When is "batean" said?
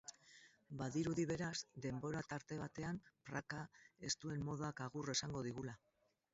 2.63-2.99